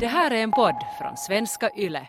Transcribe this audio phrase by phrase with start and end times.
[0.00, 2.06] Det här är en podd från svenska YLE.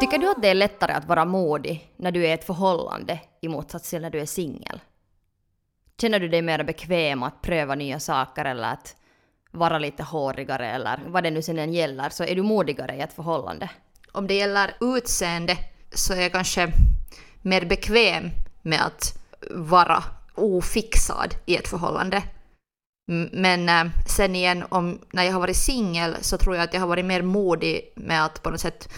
[0.00, 3.20] Tycker du att det är lättare att vara modig när du är i ett förhållande
[3.40, 4.80] i motsats till när du är singel?
[6.00, 8.96] Känner du dig mer bekväm att pröva nya saker eller att
[9.52, 13.00] vara lite hårigare eller vad det nu sen än gäller, så är du modigare i
[13.00, 13.70] ett förhållande?
[14.12, 15.56] Om det gäller utseende
[15.94, 16.72] så är jag kanske
[17.42, 18.30] mer bekväm
[18.62, 19.18] med att
[19.50, 22.22] vara ofixad i ett förhållande.
[23.32, 26.80] Men eh, sen igen, om, när jag har varit singel så tror jag att jag
[26.80, 28.88] har varit mer modig med att på något sätt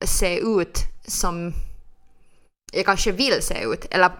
[0.00, 1.52] se ut som
[2.72, 3.86] jag kanske vill se ut.
[3.90, 4.10] Eller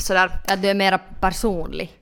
[0.00, 1.92] sådär, Att du är mera personlig?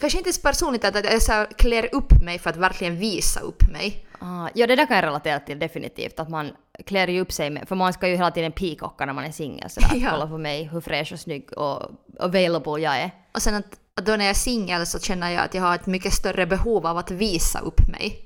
[0.00, 3.62] Kanske inte så personligt att jag så klär upp mig för att verkligen visa upp
[3.72, 4.06] mig.
[4.18, 6.20] Ah, ja, det där kan jag relatera till definitivt.
[6.20, 6.50] Att man
[6.86, 9.32] klär ju upp sig med, för man ska ju hela tiden peacocka när man är
[9.32, 9.70] singel.
[9.70, 10.10] Sådär, Ja.
[10.10, 11.82] kolla på mig, hur fräsch och snygg och
[12.20, 13.10] available jag är.
[13.34, 13.66] Och sen att,
[13.96, 16.46] att då när jag är singel så känner jag att jag har ett mycket större
[16.46, 18.22] behov av att visa upp mig.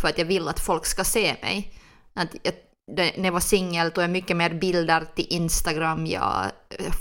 [0.00, 1.72] För att jag vill att folk ska se mig.
[2.14, 2.54] Att jag,
[2.96, 6.44] när jag var singel tog jag mycket mer bilder till Instagram, jag
[6.78, 6.92] eh,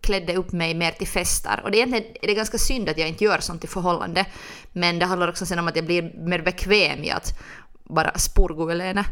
[0.00, 1.60] klädde upp mig mer till fester.
[1.64, 4.26] Och det är, egentligen, det är ganska synd att jag inte gör sånt i förhållande.
[4.72, 7.38] Men det handlar också sen om att jag blir mer bekväm i att
[7.84, 9.04] bara spurguelena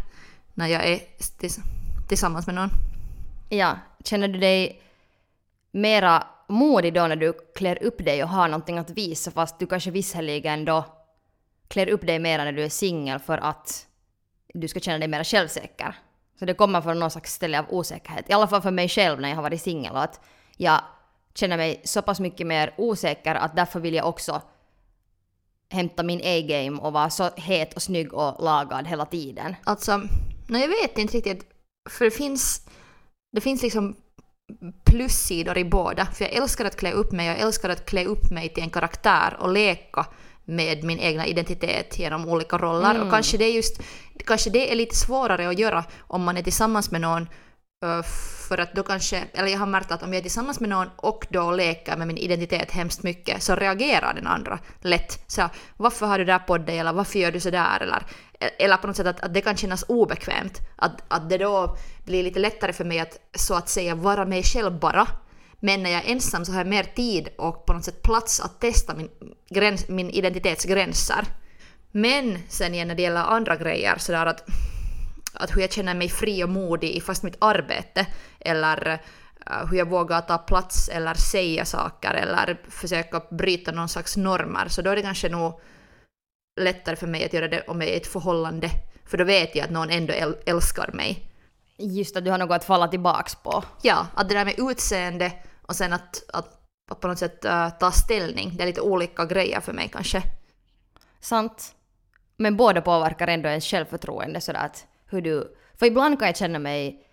[0.54, 1.00] när jag är
[1.38, 1.58] tills,
[2.08, 2.70] tillsammans med någon.
[3.48, 4.82] Ja, känner du dig
[5.70, 9.66] mera modig då när du klär upp dig och har någonting att visa fast du
[9.66, 10.84] kanske visserligen då
[11.68, 13.86] klär upp dig mera när du är singel för att
[14.54, 15.94] du ska känna dig mera självsäker.
[16.38, 18.30] Så det kommer från någon slags ställe av osäkerhet.
[18.30, 20.20] I alla fall för mig själv när jag har varit singel och att
[20.56, 20.80] jag
[21.34, 24.42] känner mig så pass mycket mer osäker att därför vill jag också
[25.70, 29.56] hämta min A-game och vara så het och snygg och lagad hela tiden.
[29.64, 30.00] Alltså,
[30.48, 31.46] nej, jag vet inte riktigt.
[31.90, 32.66] För det finns,
[33.32, 33.96] det finns liksom
[34.84, 36.06] plussidor i båda.
[36.06, 38.70] För jag älskar att klä upp mig, jag älskar att klä upp mig till en
[38.70, 40.06] karaktär och leka
[40.44, 43.02] med min egna identitet genom olika roller.
[43.02, 43.80] Och kanske det, är just,
[44.26, 47.28] kanske det är lite svårare att göra om man är tillsammans med någon
[48.48, 50.88] för att då kanske, eller jag har märkt att om jag är tillsammans med någon
[50.96, 55.24] och då leker med min identitet hemskt mycket så reagerar den andra lätt.
[55.26, 58.02] Så varför har du det där på dig eller varför gör du så där eller,
[58.58, 60.60] eller på något sätt att, att det kan kännas obekvämt.
[60.76, 64.42] Att, att det då blir lite lättare för mig att så att säga vara mig
[64.42, 65.06] själv bara.
[65.60, 68.40] Men när jag är ensam så har jag mer tid och på något sätt plats
[68.40, 69.10] att testa min,
[69.50, 71.24] gräns, min identitetsgränser.
[71.92, 74.44] Men sen igen när det gäller andra grejer sådär att
[75.36, 78.06] att hur jag känner mig fri och modig i fast mitt arbete
[78.40, 78.92] eller
[79.46, 84.68] eh, hur jag vågar ta plats eller säga saker eller försöka bryta någon slags normer
[84.68, 85.60] så då är det kanske nog
[86.60, 88.70] lättare för mig att göra det om jag är i ett förhållande
[89.06, 91.32] för då vet jag att någon ändå äl- älskar mig.
[91.78, 93.64] Just att du har något att falla tillbaks på.
[93.82, 95.32] Ja, att det där med utseende
[95.62, 96.60] och sen att, att,
[96.90, 100.22] att på något sätt eh, ta ställning, det är lite olika grejer för mig kanske.
[101.20, 101.74] Sant.
[102.36, 105.56] Men båda påverkar ändå ens självförtroende sådär att hur du...
[105.74, 107.06] För ibland kan jag känna mig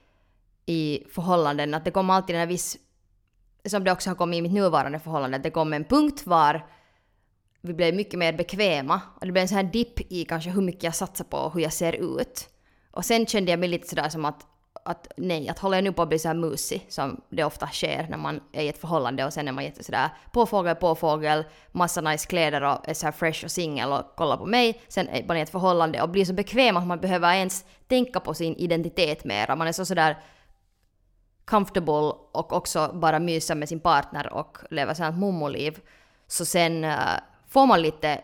[0.65, 2.77] i förhållanden att det kommer alltid en viss...
[3.65, 6.67] Som det också har kommit i mitt nuvarande förhållande, att det kommer en punkt var
[7.61, 10.61] vi blev mycket mer bekväma och det blev en sån här dipp i kanske hur
[10.61, 12.49] mycket jag satsar på och hur jag ser ut.
[12.91, 14.45] Och sen kände jag mig lite sådär som att,
[14.85, 17.67] att nej, att håller jag nu på att bli så här musig som det ofta
[17.67, 21.43] sker när man är i ett förhållande och sen är man jätte sådär påfågel, påfågel,
[21.71, 24.81] massa nice kläder och är så här fresh och singel och kollar på mig.
[24.87, 28.19] Sen är man i ett förhållande och blir så bekväm att man behöver ens tänka
[28.19, 29.55] på sin identitet mer.
[29.55, 30.17] Man är så sådär
[31.45, 35.79] comfortable och också bara mysa med sin partner och leva sånt mummoliv.
[36.27, 36.97] Så sen eh,
[37.47, 38.21] får man lite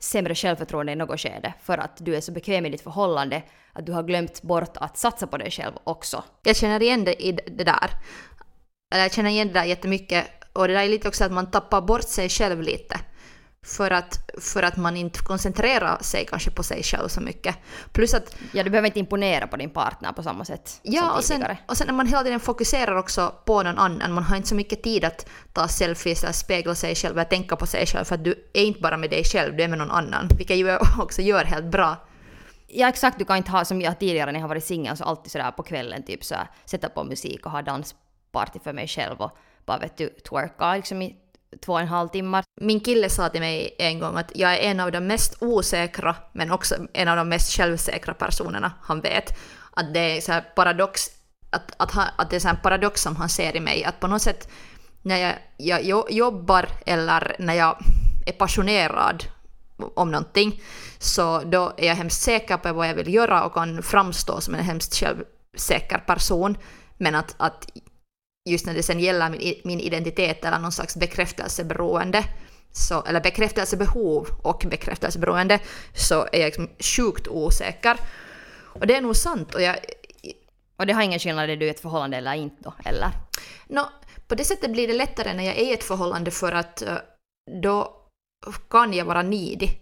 [0.00, 3.86] sämre självförtroende i något skede för att du är så bekväm i ditt förhållande att
[3.86, 6.24] du har glömt bort att satsa på dig själv också.
[6.42, 7.90] Jag känner igen det i det där.
[8.90, 10.26] Jag känner igen det där jättemycket.
[10.52, 13.00] Och det där är lite också att man tappar bort sig själv lite.
[13.66, 17.56] För att, för att man inte koncentrerar sig kanske på sig själv så mycket.
[17.92, 21.10] Plus att, Ja, du behöver inte imponera på din partner på samma sätt ja som
[21.10, 21.58] och sen, tidigare.
[21.66, 24.54] och sen när man hela tiden fokuserar också på någon annan, man har inte så
[24.54, 28.14] mycket tid att ta selfies eller spegla sig själv eller tänka på sig själv för
[28.14, 30.28] att du är inte bara med dig själv, du är med någon annan.
[30.38, 31.96] Vilket ju också gör helt bra.
[32.68, 35.04] Ja exakt, du kan inte ha som jag tidigare när jag har varit singel så
[35.04, 38.88] alltid sådär på kvällen typ så här, sätta på musik och ha dansparty för mig
[38.88, 39.30] själv och
[39.66, 41.16] bara vet du twerka liksom i
[41.64, 42.44] två och en halv timmar.
[42.60, 46.16] Min kille sa till mig en gång att jag är en av de mest osäkra
[46.32, 49.38] men också en av de mest självsäkra personerna han vet.
[49.70, 51.06] Att det är så här paradox,
[51.50, 53.84] att, att, han, att det är så här en paradox som han ser i mig.
[53.84, 54.48] Att på något sätt
[55.02, 55.34] när jag,
[55.84, 57.78] jag jobbar eller när jag
[58.26, 59.24] är passionerad
[59.94, 60.62] om någonting.
[60.98, 64.54] Så då är jag hemskt säker på vad jag vill göra och kan framstå som
[64.54, 66.56] en hemskt självsäker person.
[66.96, 67.66] Men att, att
[68.48, 72.24] just när det sen gäller min, min identitet eller någon slags bekräftelseberoende,
[72.72, 75.58] så, eller bekräftelsebehov och bekräftelseberoende,
[75.94, 77.96] så är jag liksom sjukt osäker.
[78.62, 79.54] Och det är nog sant.
[79.54, 79.76] Och, jag,
[80.76, 83.10] och det har ingen skillnad om du är i ett förhållande eller inte då, eller?
[83.68, 83.82] No,
[84.28, 86.96] på det sättet blir det lättare när jag är i ett förhållande för att uh,
[87.62, 87.96] då
[88.70, 89.79] kan jag vara nidig.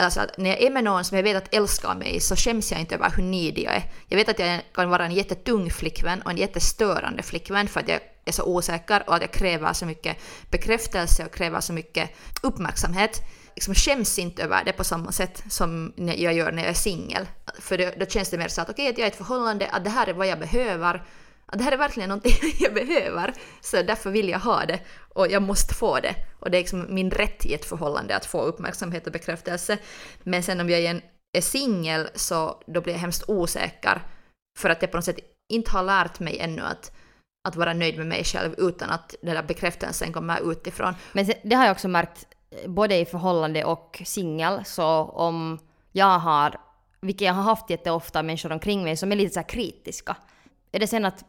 [0.00, 2.72] Alltså att när jag är med någon som jag vet att älskar mig så skäms
[2.72, 3.82] jag inte över hur nidig jag är.
[4.08, 7.88] Jag vet att jag kan vara en jättetung flickvän och en jättestörande flickvän för att
[7.88, 10.16] jag är så osäker och att jag kräver så mycket
[10.50, 12.10] bekräftelse och kräver så mycket
[12.42, 13.20] uppmärksamhet.
[13.54, 17.26] Liksom skäms inte över det på samma sätt som jag gör när jag är singel.
[17.58, 19.16] För då, då känns det mer så att okej, okay, att jag är i ett
[19.16, 21.02] förhållande, att det här är vad jag behöver
[21.52, 24.80] att det här är verkligen någonting jag behöver, så därför vill jag ha det
[25.14, 26.14] och jag måste få det.
[26.40, 29.78] Och det är liksom min rätt i ett förhållande att få uppmärksamhet och bekräftelse.
[30.22, 31.00] Men sen om jag är,
[31.32, 34.02] är singel så då blir jag hemskt osäker
[34.58, 35.18] för att jag på något sätt
[35.52, 36.92] inte har lärt mig ännu att,
[37.48, 40.94] att vara nöjd med mig själv utan att den där bekräftelsen kommer utifrån.
[41.12, 45.58] Men det har jag också märkt eh, både i förhållande och singel, så om
[45.92, 46.60] jag har,
[47.00, 50.16] vilket jag har haft jätteofta, människor omkring mig som är lite så kritiska.
[50.72, 51.24] Är det sen att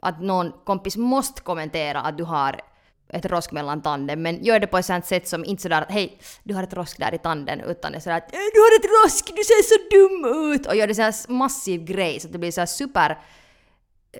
[0.00, 2.60] att någon kompis måste kommentera att du har
[3.12, 5.92] ett rosk mellan tanden, men gör det på ett sånt sätt som inte sådär att
[5.92, 8.60] hej, du har ett rosk där i tanden, utan det är sådär att eh, du
[8.60, 10.66] har ett rosk, du ser så dum ut!
[10.66, 13.18] Och gör det sån här massiv grej så att det blir så super,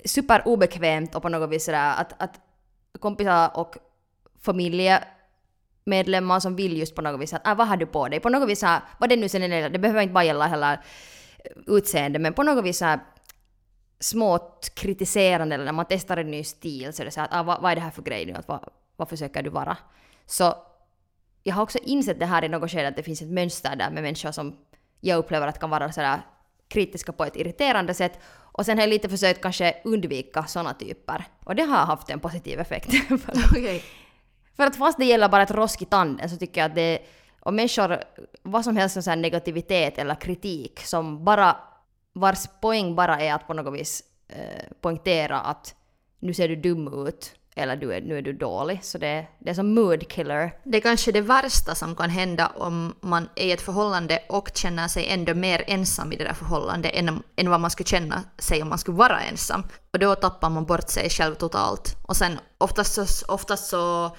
[0.05, 2.41] super obekvämt och på något vis sådär att, att
[3.01, 3.77] kompisar och
[4.43, 8.21] familjemedlemmar som vill just på något vis att ah, vad har du på dig?
[8.21, 10.79] På något vis såhär, vad det nu sen är, det behöver inte bara gälla hela
[11.67, 13.01] utseende, men på något vis såhär
[14.03, 17.43] smått kritiserande eller när man testar en ny stil så är det så att ah,
[17.43, 18.33] vad, vad är det här för grej nu?
[18.33, 19.77] Att, vad, vad försöker du vara?
[20.27, 20.55] Så
[21.43, 23.91] jag har också insett det här i något skede att det finns ett mönster där
[23.91, 24.57] med människor som
[25.01, 26.21] jag upplever att kan vara sådär
[26.69, 28.19] kritiska på ett irriterande sätt.
[28.35, 31.25] Och sen har jag lite försökt kanske undvika sådana typer.
[31.45, 32.91] Och det har haft en positiv effekt.
[33.09, 33.81] för, att, okay.
[34.57, 36.99] för att fast det gäller bara ett rosk i tanden så tycker jag att det
[37.41, 37.99] och människor,
[38.43, 41.57] vad som helst som negativitet eller kritik som bara
[42.13, 45.75] vars poäng bara är att på något vis eh, poängtera att
[46.21, 48.85] nu ser du dum ut eller du är, nu är du dålig.
[48.85, 50.53] Så det, det är som mood killer.
[50.65, 54.51] Det är kanske det värsta som kan hända om man är i ett förhållande och
[54.55, 58.23] känner sig ändå mer ensam i det där förhållandet än, än vad man skulle känna
[58.39, 59.63] sig om man skulle vara ensam.
[59.93, 61.97] Och då tappar man bort sig själv totalt.
[62.03, 64.17] Och sen oftast så, oftast så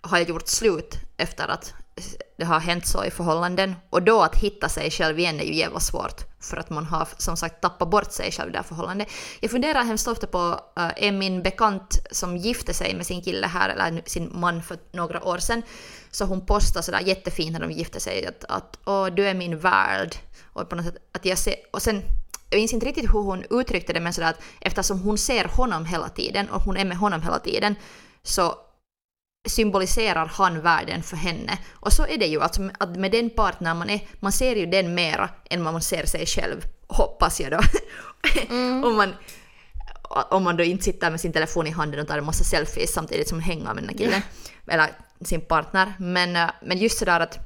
[0.00, 1.74] har jag gjort slut efter att
[2.38, 3.74] det har hänt så i förhållanden.
[3.90, 6.31] Och då att hitta sig själv igen är ju jävla svårt.
[6.42, 9.08] För att man har som sagt tappat bort sig själv i det här förhållandet.
[9.40, 10.38] Jag funderar hemskt ofta på,
[10.78, 14.78] uh, är min bekant som gifte sig med sin kille här, eller sin man för
[14.92, 15.62] några år sedan,
[16.10, 19.58] så hon postade sådär jättefint när de gifte sig att, att Åh, du är min
[19.58, 20.16] värld.
[20.52, 22.02] Och på något sätt att jag ser, och sen
[22.50, 25.84] jag minns inte riktigt hur hon uttryckte det men sådär att eftersom hon ser honom
[25.84, 27.74] hela tiden och hon är med honom hela tiden
[28.22, 28.54] så
[29.48, 31.58] symboliserar han världen för henne.
[31.72, 34.66] Och så är det ju, alltså att med den partner man är, man ser ju
[34.66, 37.60] den mera än man ser sig själv, hoppas jag då.
[38.50, 38.84] Mm.
[38.88, 39.14] om, man,
[40.30, 42.92] om man då inte sitter med sin telefon i handen och tar en massa selfies
[42.92, 44.22] samtidigt som man hänger med den killen,
[44.66, 44.90] eller
[45.20, 45.92] sin partner.
[45.98, 47.38] Men, eh, men just sådär att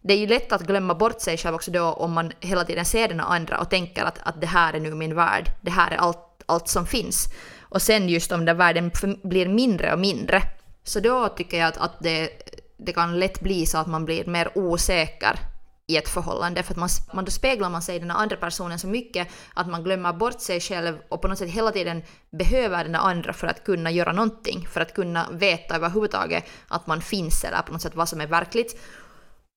[0.00, 2.84] det är ju lätt att glömma bort sig själv också då om man hela tiden
[2.84, 5.90] ser den andra och tänker att, att det här är nu min värld, det här
[5.90, 7.28] är allt, allt som finns.
[7.60, 8.90] Och sen just om den världen
[9.22, 10.42] blir mindre och mindre
[10.88, 12.30] så då tycker jag att, att det,
[12.76, 15.38] det kan lätt bli så att man blir mer osäker
[15.86, 18.78] i ett förhållande för att man, man då speglar man sig i den andra personen
[18.78, 22.84] så mycket att man glömmer bort sig själv och på något sätt hela tiden behöver
[22.84, 27.44] den andra för att kunna göra någonting, för att kunna veta överhuvudtaget att man finns
[27.44, 28.80] eller på något sätt vad som är verkligt.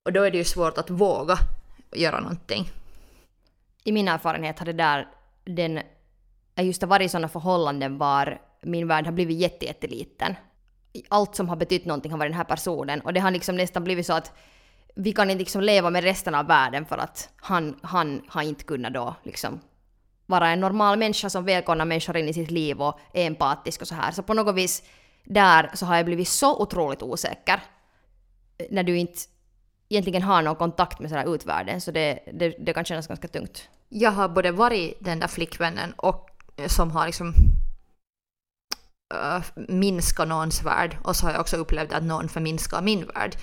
[0.06, 1.38] Och då är det ju svårt att våga
[1.96, 2.70] göra någonting.
[3.84, 5.08] I min erfarenhet har det där,
[5.46, 5.82] den,
[6.56, 10.36] just det varit sådana förhållanden var min värld har blivit jätteliten
[11.10, 13.02] allt som har betytt någonting har varit den här personen.
[13.02, 14.32] Och det har liksom nästan blivit så att
[14.96, 18.64] vi kan inte liksom leva med resten av världen för att han, han har inte
[18.64, 19.60] kunnat då liksom
[20.26, 23.88] vara en normal människa som välkomnar människor in i sitt liv och är empatisk och
[23.88, 24.12] så här.
[24.12, 24.84] Så på något vis
[25.24, 27.64] där så har jag blivit så otroligt osäker.
[28.70, 29.20] När du inte
[29.90, 33.70] egentligen har någon kontakt med sådär utvärlden så det, det, det kan kännas ganska tungt.
[33.90, 37.34] Jag har både varit den där flickvännen och eh, som har liksom
[39.12, 43.36] uh, minska någons värld och så har jag också upplevt att någon förminskar min värld.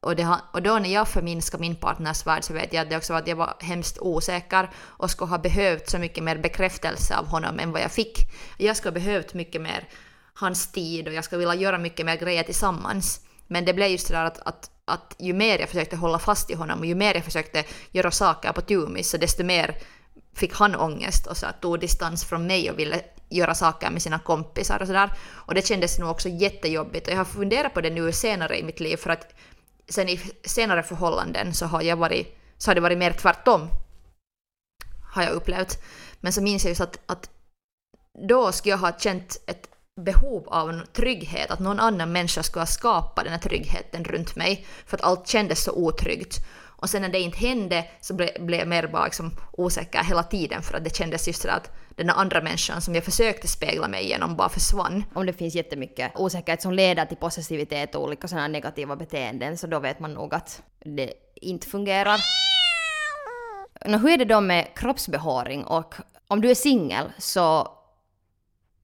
[0.00, 2.96] Och, det, och då när jag förminskar min partners värld så vet jag att det
[2.96, 7.16] också var att jag var hemskt osäker och skulle ha behövt så mycket mer bekräftelse
[7.16, 8.18] av honom än vad jag fick.
[8.58, 9.88] Jag skulle ha behövt mycket mer
[10.34, 13.20] hans tid och jag skulle vilja göra mycket mer grejer tillsammans.
[13.46, 16.50] Men det blev just det där att, att, att ju mer jag försökte hålla fast
[16.50, 19.76] i honom och ju mer jag försökte göra saker på tumis så desto mer
[20.34, 24.02] fick han ångest och så att tog distans från mig och ville göra saker med
[24.02, 25.10] sina kompisar och sådär.
[25.28, 28.62] Och det kändes nog också jättejobbigt och jag har funderat på det nu senare i
[28.62, 29.34] mitt liv för att
[29.88, 33.68] sen i senare förhållanden så har jag varit, så har det varit mer tvärtom.
[35.14, 35.82] Har jag upplevt.
[36.20, 37.30] Men så minns jag just att, att
[38.28, 39.68] då skulle jag ha känt ett
[40.00, 44.66] behov av trygghet, att någon annan människa skulle ha skapat den här tryggheten runt mig,
[44.86, 46.38] för att allt kändes så otryggt.
[46.78, 50.62] Och sen när det inte hände så blev jag mer bara liksom osäker hela tiden
[50.62, 54.08] för att det kändes just så att den andra människan som jag försökte spegla mig
[54.08, 55.04] genom bara försvann.
[55.14, 59.66] Om det finns jättemycket osäkerhet som leder till possessivitet och olika sådana negativa beteenden så
[59.66, 62.20] då vet man nog att det inte fungerar.
[63.86, 65.94] Nå, hur är det då med kroppsbehåring och
[66.28, 67.68] om du är singel så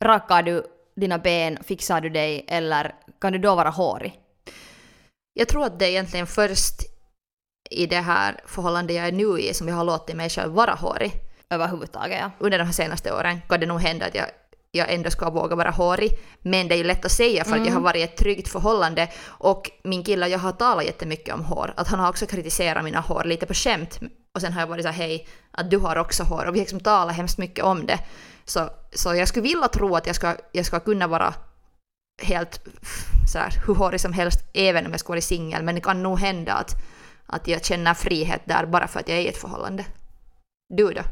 [0.01, 0.67] rakar du
[0.97, 4.19] dina ben, fixar du dig eller kan du då vara hårig?
[5.35, 6.75] Jag tror att det är egentligen först
[7.71, 10.75] i det här förhållandet jag är nu i som jag har låtit mig själv vara
[10.75, 11.32] hårig.
[11.53, 12.31] Överhuvudtaget ja.
[12.39, 14.27] Under de här senaste åren kan det nog hända att jag,
[14.71, 16.11] jag ändå ska våga vara hårig.
[16.43, 18.49] Men det är ju lätt att säga för att jag har varit i ett tryggt
[18.49, 21.75] förhållande och min kille jag har talat jättemycket om hår.
[21.77, 24.01] Att han har också kritiserat mina hår lite på skämt.
[24.35, 26.45] Och sen har jag varit så här, hej, att du har också hår.
[26.47, 27.99] Och vi har liksom talat hemskt mycket om det.
[28.45, 31.35] Så, så jag skulle vilja tro att jag ska, jag ska kunna vara
[32.23, 32.61] helt
[33.33, 35.63] så här, hur hårig som helst även om jag skulle vara singel.
[35.63, 36.75] Men det kan nog hända att,
[37.27, 39.85] att jag känner frihet där bara för att jag är i ett förhållande.
[40.69, 41.03] Du då?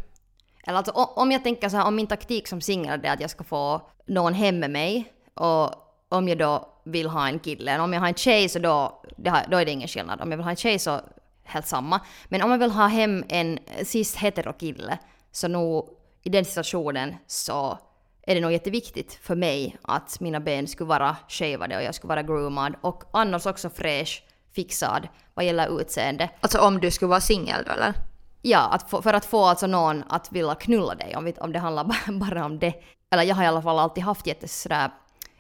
[0.66, 3.30] Eller alltså om jag tänker så här, om min taktik som singel är att jag
[3.30, 5.74] ska få någon hem med mig och
[6.08, 7.80] om jag då vill ha en kille.
[7.80, 10.20] Om jag har en tjej så då, då är det ingen skillnad.
[10.20, 11.00] Om jag vill ha en tjej så
[11.44, 12.00] helt samma.
[12.28, 14.98] Men om jag vill ha hem en cis hetero-kille
[15.32, 15.88] så nog
[16.22, 17.78] i den situationen så
[18.22, 22.08] är det nog jätteviktigt för mig att mina ben skulle vara shavade och jag skulle
[22.08, 26.30] vara groomad och annars också fräsch, fixad vad gäller utseende.
[26.40, 27.94] Alltså om du skulle vara singel då eller?
[28.42, 31.52] Ja, att få, för att få alltså någon att vilja knulla dig, om, vi, om
[31.52, 31.84] det handlar
[32.18, 32.74] bara om det.
[33.10, 34.90] Eller jag har i alla fall alltid haft jättesådär,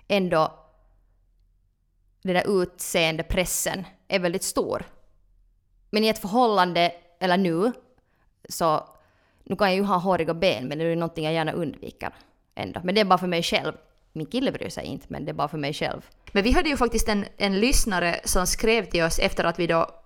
[0.08, 0.52] ändå
[2.22, 4.84] den där utseendepressen är väldigt stor.
[5.90, 7.72] Men i ett förhållande, eller nu,
[8.48, 8.88] så
[9.44, 12.14] nu kan jag ju ha håriga ben men det är någonting jag gärna undviker
[12.54, 12.80] ändå.
[12.84, 13.72] Men det är bara för mig själv.
[14.12, 16.06] Min kille bryr sig inte men det är bara för mig själv.
[16.32, 19.66] Men vi hade ju faktiskt en, en lyssnare som skrev till oss efter att vi
[19.66, 19.99] då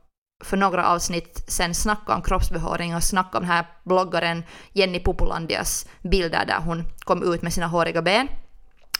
[0.44, 5.86] för några avsnitt sen snackade om kroppsbehåring och snackade om den här bloggaren Jenny Populandias
[6.02, 8.28] bilder där hon kom ut med sina håriga ben.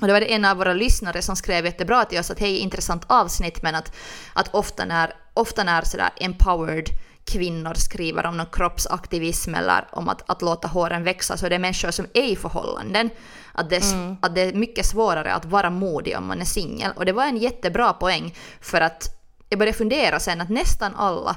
[0.00, 2.58] Och det var det en av våra lyssnare som skrev jättebra till oss att hej,
[2.58, 3.96] intressant avsnitt men att,
[4.32, 6.88] att ofta när, ofta när sådär empowered
[7.24, 11.58] kvinnor skriver om någon kroppsaktivism eller om att, att låta håren växa så är det
[11.58, 13.10] människor som är i förhållanden.
[13.52, 14.16] Att det, mm.
[14.22, 16.92] att det är mycket svårare att vara modig om man är singel.
[16.96, 19.23] Och det var en jättebra poäng för att
[19.54, 21.36] jag började fundera sen att nästan alla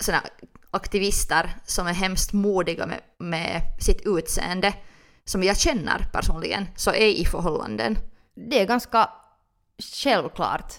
[0.00, 0.22] såna
[0.70, 4.74] aktivister som är hemskt modiga med, med sitt utseende
[5.24, 7.98] som jag känner personligen så är i förhållanden.
[8.34, 9.10] Det är ganska
[10.02, 10.74] självklart.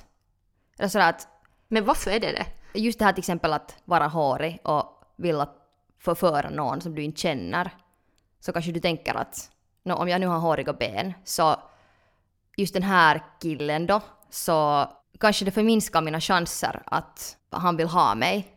[0.79, 1.27] Eller sådär att,
[1.67, 2.45] Men varför är det det?
[2.79, 5.49] Just det här till exempel att vara hårig och vilja
[5.99, 7.71] förföra någon som du inte känner.
[8.39, 9.51] Så kanske du tänker att
[9.83, 11.55] no, om jag nu har håriga ben så
[12.57, 18.15] just den här killen då så kanske det förminskar mina chanser att han vill ha
[18.15, 18.47] mig.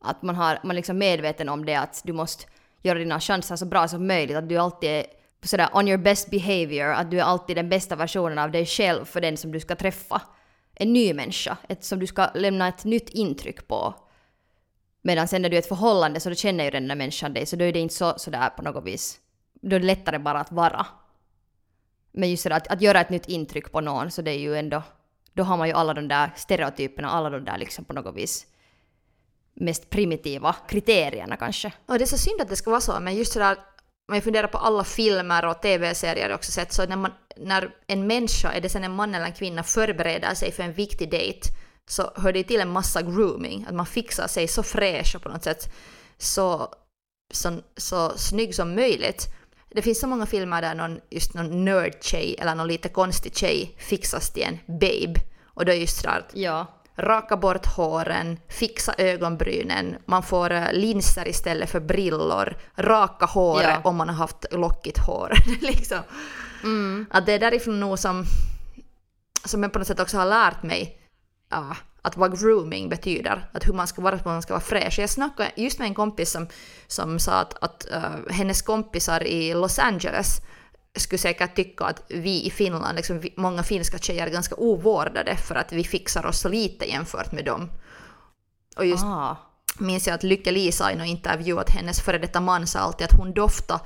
[0.00, 2.44] Att man, har, man är medveten om det att du måste
[2.82, 4.36] göra dina chanser så bra som möjligt.
[4.36, 5.06] Att du alltid är
[5.42, 6.88] sådär on your best behavior.
[6.88, 9.76] Att du är alltid den bästa versionen av dig själv för den som du ska
[9.76, 10.22] träffa.
[10.74, 11.56] En ny människa.
[11.68, 13.94] Ett, som du ska lämna ett nytt intryck på.
[15.02, 17.34] Medan sen när du är i ett förhållande så då känner ju den där människan
[17.34, 19.20] dig så då är det inte så sådär på något vis.
[19.62, 20.86] Då är det lättare bara att vara.
[22.12, 24.56] Men just sådär att, att göra ett nytt intryck på någon så det är ju
[24.56, 24.82] ändå
[25.34, 28.46] då har man ju alla de där stereotyperna, alla de där liksom på något vis
[29.54, 31.72] mest primitiva kriterierna kanske.
[31.86, 33.56] Och det är så synd att det ska vara så, men just sådär
[34.08, 38.06] om jag funderar på alla filmer och tv-serier också sett, så när, man, när en
[38.06, 41.48] människa, är det sen en man eller en kvinna, förbereder sig för en viktig dejt
[41.86, 45.28] så hör det till en massa grooming, att man fixar sig så fräsch och på
[45.28, 45.74] något sätt
[46.18, 46.74] så,
[47.32, 49.28] så, så snygg som möjligt.
[49.74, 53.74] Det finns så många filmer där någon, just någon nörd-tjej eller någon lite konstig tjej
[53.78, 55.20] fixas till en babe.
[55.44, 56.66] Och då är just sådär ja.
[56.96, 63.88] raka bort håren, fixa ögonbrynen, man får uh, linser istället för brillor, raka håret ja.
[63.90, 65.32] om man har haft lockigt hår.
[65.60, 66.00] liksom.
[66.62, 67.06] Mm.
[67.10, 68.24] Att det är därifrån nog som,
[69.44, 70.98] som jag på något sätt också har lärt mig
[71.50, 74.98] ja, att vad grooming betyder, att hur man ska vara, att man ska vara fräsch.
[74.98, 76.46] Jag snackade just med en kompis som,
[76.86, 80.40] som sa att, att uh, hennes kompisar i Los Angeles
[80.96, 85.36] skulle säkert tycka att vi i Finland, liksom, vi, många finska tjejer är ganska ovårdade
[85.36, 87.70] för att vi fixar oss så lite jämfört med dem.
[88.76, 89.36] Och just Ah.
[89.78, 92.78] minns jag att Lykke Li sa i någon intervju att hennes före detta man sa
[92.78, 93.80] alltid att hon doftar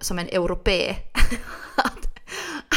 [0.00, 0.96] som en europé.
[1.76, 2.07] att,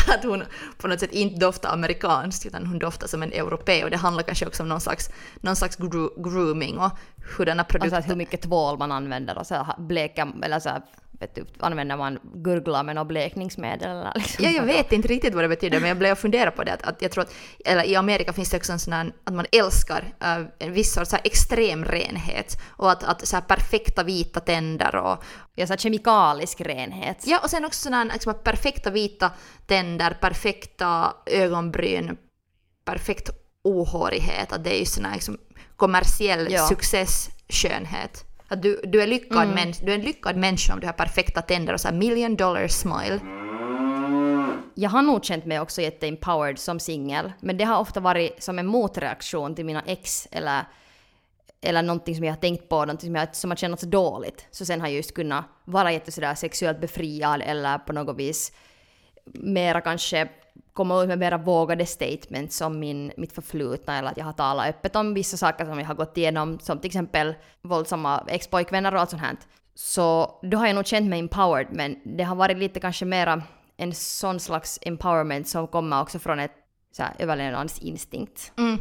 [0.14, 0.44] att hon
[0.78, 4.24] på något sätt inte doftar amerikanskt utan hon doftar som en europé och det handlar
[4.24, 5.10] kanske också om någon slags,
[5.42, 6.92] någon slags gro- grooming och
[7.38, 7.96] hurdana produkter...
[7.96, 10.82] Alltså hur mycket tvål man använder och så här bleka, eller så här,
[11.22, 14.46] vet du, använder man gurgla med något blekningsmedel eller liksom.
[14.46, 16.74] Ja, jag vet inte riktigt vad det betyder, men jag blev och funderade på det.
[16.74, 17.34] Att, att jag tror att,
[17.66, 20.94] eller i Amerika finns det också en sån här, att man älskar uh, en viss
[20.94, 22.62] sorts extrem renhet.
[22.68, 25.24] Och att, att så här perfekta vita tänder och...
[25.56, 27.24] Ja, så kemikalisk renhet.
[27.28, 29.32] Ja, och sen också här liksom, perfekta vita
[29.68, 32.18] tänder, perfekta ögonbryn,
[32.86, 33.30] perfekt
[33.64, 34.52] ohårighet.
[34.52, 35.38] Att det är ju sån här liksom,
[35.76, 36.68] kommersiell Ja.
[36.68, 38.31] successskönhet.
[38.52, 41.42] Att du, du, är lyckad mäns- du är en lyckad människa om du har perfekta
[41.42, 43.20] tänder och så här million dollar smile.
[44.76, 48.60] Jag har nog känt mig också jätteempowered som singel, men det har ofta varit som
[48.60, 50.64] en motreaktion till mina ex eller,
[51.62, 54.48] eller någonting som jag har tänkt på, någonting som, jag, som har känts dåligt.
[54.52, 58.52] Så sen har jag just kunnat vara jätte sådär sexuellt befriad eller på något vis
[59.34, 60.30] mera kanske
[60.74, 64.68] komma ut med mera vågade statements om min, mitt förflutna eller att jag har talat
[64.68, 69.00] öppet om vissa saker som jag har gått igenom, som till exempel våldsamma expojkvänner och
[69.00, 69.38] allt sånt här.
[69.76, 73.44] Så då har jag nog känt mig empowered, men det har varit lite kanske mera
[73.78, 76.52] en sån slags empowerment som kommer också från ett
[76.92, 78.52] så här, överlevnadsinstinkt.
[78.58, 78.78] Mm.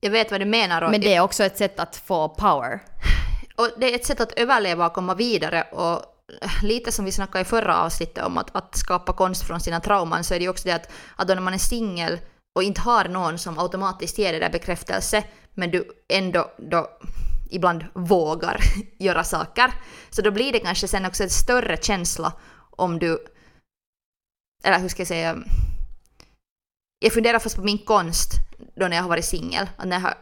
[0.00, 0.82] Jag vet vad du menar.
[0.82, 2.80] Och, Men det är också ett sätt att få power.
[3.56, 5.62] och det är ett sätt att överleva och komma vidare.
[5.62, 6.02] Och
[6.62, 10.24] lite som vi snackade i förra avsnittet om att, att skapa konst från sina trauman
[10.24, 12.18] så är det ju också det att, att då när man är singel
[12.54, 16.88] och inte har någon som automatiskt ger dig där bekräftelse men du ändå då
[17.50, 18.60] ibland vågar
[18.98, 19.72] göra saker.
[20.10, 22.32] Så då blir det kanske sen också en större känsla
[22.70, 23.18] om du...
[24.64, 25.38] Eller hur ska jag säga?
[27.00, 28.30] Jag funderar fast på min konst
[28.76, 29.66] då när jag har varit singel,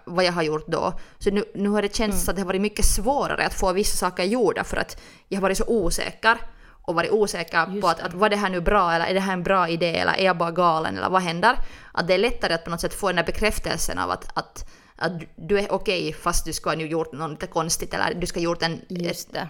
[0.05, 1.01] vad jag har gjort då.
[1.19, 3.97] Så nu, nu har det känts att det har varit mycket svårare att få vissa
[3.97, 6.37] saker gjorda för att jag har varit så osäker
[6.83, 9.21] och varit osäker Just på att, att var det här nu bra eller är det
[9.21, 11.59] här en bra idé eller är jag bara galen eller vad händer?
[11.93, 14.71] Att det är lättare att på något sätt få den där bekräftelsen av att, att,
[14.97, 18.41] att du- är okej fast du ska ha nu gjort något konstigt eller du ska
[18.41, 19.49] ha gjort en Just det.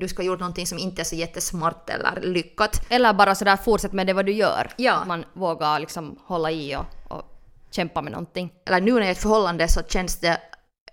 [0.00, 2.86] du ska ha gjort någonting som inte är så jättesmart eller lyckat.
[2.88, 4.70] Eller bara sådär fortsätt med det vad du gör.
[4.76, 4.94] Ja.
[4.94, 7.22] Att man vågar liksom hålla i och, och
[7.70, 8.52] kämpa med någonting.
[8.66, 10.40] Eller nu när jag är i ett förhållande så känns det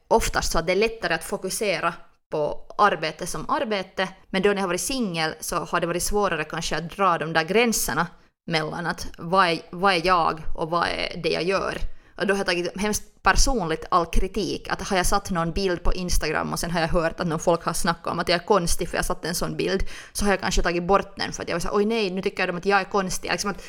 [0.08, 1.94] oftast så att det är lättare att fokusera
[2.30, 4.08] på arbete som arbete.
[4.30, 7.18] Men då när jag har varit singel så har det varit svårare kanske att dra
[7.18, 8.08] de där gränserna
[8.48, 11.78] mellan att vad är, vad är jag och vad är det jag gör.
[12.22, 14.68] Och då har jag tagit hemskt personligt all kritik.
[14.70, 17.40] Att har jag satt någon bild på Instagram och sen har jag hört att någon
[17.40, 19.84] folk har snackat om att jag är konstig för jag satt en sån bild.
[20.14, 22.12] Så har jag kanske tagit bort den för att jag var så här, oj nej,
[22.12, 23.32] nu tycker de att jag är konstig.
[23.32, 23.64] Liksom att,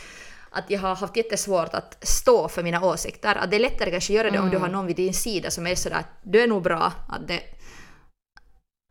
[0.50, 3.34] att jag har haft jättesvårt att stå för mina åsikter.
[3.34, 5.50] Att det är lättare kanske att göra det om du har någon vid din sida
[5.50, 6.92] som är sådär att du är nog bra.
[7.08, 7.40] Att, det,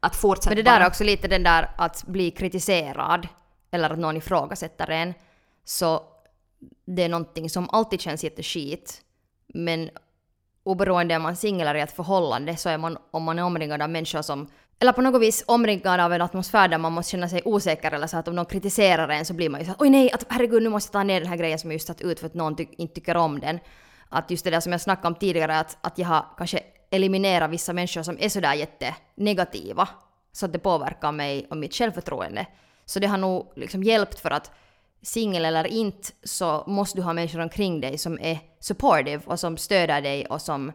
[0.02, 3.28] att fortsätta Men det där är också lite den där att bli kritiserad
[3.72, 5.14] eller att någon ifrågasätter en.
[5.66, 6.04] Så
[6.86, 9.02] det är någonting som alltid känns jätteskit.
[9.54, 9.90] Men
[10.64, 13.44] oberoende om man är singel eller i ett förhållande så är man, om man är
[13.44, 14.48] omringad av människor som
[14.80, 18.08] eller på något vis omringad av en atmosfär där man måste känna sig osäker eller
[18.08, 20.26] så att om någon kritiserar en så blir man ju så att oj nej, att,
[20.30, 22.28] herregud nu måste jag ta ner den här grejen som jag just satt ut för
[22.28, 23.60] att någon ty- inte tycker om den.
[24.10, 26.60] Att just det där som jag snackade om tidigare att, att jag har kanske
[26.92, 29.90] eliminerat vissa människor som är sådär jättenegativa
[30.32, 32.46] så att det påverkar mig och mitt självförtroende.
[32.86, 34.52] Så det har nog liksom hjälpt för att
[35.04, 39.58] singel eller inte så måste du ha människor omkring dig som är supportive och som
[39.58, 40.72] stöder dig och som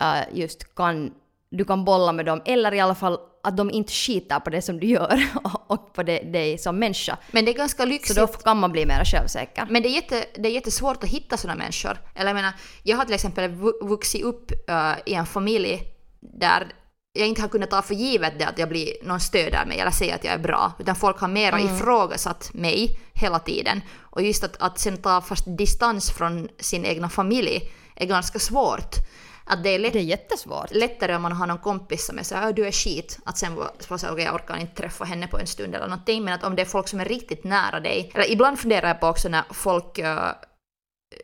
[0.00, 1.12] eh, just kan,
[1.50, 4.62] du kan bolla med dem eller i alla fall att de inte skitar på det
[4.62, 5.22] som du gör
[5.66, 7.18] och på det, dig som människa.
[7.30, 8.16] Men det är ganska Så lyxigt.
[8.18, 9.66] då kan man bli mer självsäker.
[9.70, 11.98] Men det är, jätte, det är jättesvårt att hitta sådana människor.
[12.14, 15.82] Eller jag menar, jag har till exempel vu- vuxit upp eh, i en familj
[16.20, 16.72] där
[17.12, 19.90] jag inte har kunnat ta för givet det att jag blir någon stöder mig eller
[19.90, 20.72] säger att jag är bra.
[20.78, 23.80] Utan folk har mera ifrågasatt mig hela tiden.
[24.00, 28.96] Och just att, att sen ta fast distans från sin egna familj är ganska svårt.
[29.44, 30.70] Att det är lätt Det är jättesvårt.
[30.70, 33.54] lättare om man har någon kompis som är så här, du är skit, att sen
[33.54, 36.44] vara så okej jag orkar inte träffa henne på en stund eller någonting, men att
[36.44, 39.28] om det är folk som är riktigt nära dig, eller ibland funderar jag på också
[39.28, 40.28] när folk uh,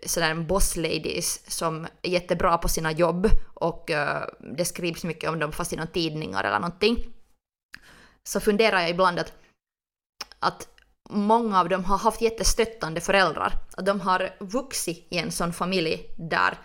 [0.06, 5.38] sådär boss ladies som är jättebra på sina jobb och uh, det skrivs mycket om
[5.38, 7.06] dem fast i någon tidningar eller någonting.
[8.28, 9.32] Så funderar jag ibland att,
[10.38, 10.68] att
[11.10, 13.52] många av dem har haft jättestöttande föräldrar.
[13.76, 16.58] Att de har vuxit i en sån familj där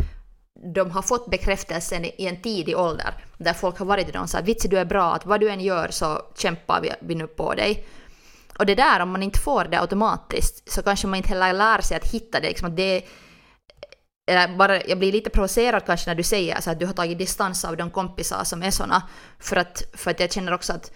[0.73, 3.13] de har fått bekräftelsen i en tidig ålder.
[3.38, 5.49] Där folk har varit i dem så här, vitsi du är bra, att vad du
[5.49, 7.86] än gör så kämpar vi, vi nu på dig.
[8.59, 11.81] Och det där, om man inte får det automatiskt, så kanske man inte heller lär
[11.81, 12.47] sig att hitta det.
[12.47, 13.05] Liksom att det
[14.57, 17.65] bara, jag blir lite provocerad kanske när du säger alltså att du har tagit distans
[17.65, 19.03] av de kompisar som är såna.
[19.39, 20.91] För att, för att jag känner också att,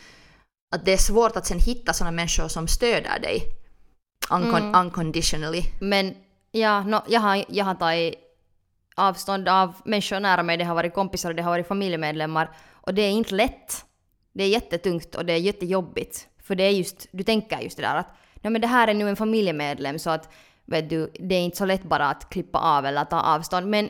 [0.75, 3.43] att det är svårt att sen hitta såna människor som stöder dig.
[4.29, 4.75] Uncon Mm.
[4.75, 5.63] Unconditionally.
[5.79, 6.15] Men
[6.51, 8.15] ja, no, jag, har, jag har tagit
[8.95, 10.57] avstånd av människor nära mig.
[10.57, 12.51] Det har varit kompisar och det har varit familjemedlemmar.
[12.73, 13.85] Och det är inte lätt.
[14.33, 16.27] Det är jättetungt och det är jättejobbigt.
[16.47, 18.07] För det är just, du tänker just det där att
[18.41, 20.29] nej men det här är nu en familjemedlem så att
[20.65, 23.67] vet du, det är inte så lätt bara att klippa av eller ta avstånd.
[23.67, 23.89] Men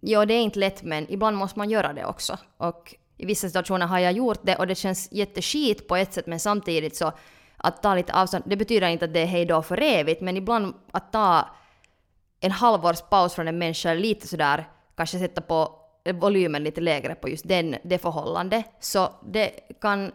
[0.00, 2.38] ja, det är inte lätt men ibland måste man göra det också.
[2.56, 6.26] Och i vissa situationer har jag gjort det och det känns jätteskit på ett sätt
[6.26, 7.12] men samtidigt så
[7.56, 10.74] att ta lite avstånd, det betyder inte att det är hejdå för evigt men ibland
[10.92, 11.48] att ta
[12.40, 15.74] en halvårs paus från en människa lite sådär, kanske sätta på
[16.14, 18.66] volymen lite lägre på just den, det förhållandet.
[18.80, 20.12] så det kan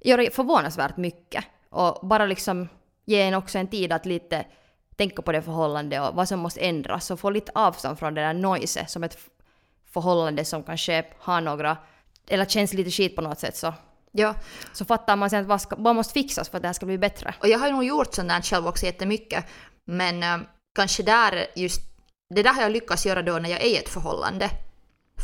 [0.00, 1.44] göra förvånansvärt mycket.
[1.70, 2.68] Och bara liksom
[3.04, 4.44] ge en också en tid att lite
[4.96, 8.20] tänka på det förhållande och vad som måste ändras och få lite avstånd från det
[8.20, 9.18] där noise som ett
[9.92, 11.76] förhållande som kanske har några,
[12.28, 13.74] eller känns lite skit på något sätt så,
[14.12, 14.34] Ja,
[14.72, 16.86] så fattar man sen att vad, ska, vad måste fixas för att det här ska
[16.86, 17.34] bli bättre.
[17.40, 19.44] och jag har nog gjort sånt där själv också jättemycket.
[19.84, 21.80] Men äh, kanske där just,
[22.34, 24.50] det där har jag lyckats göra då när jag är i ett förhållande.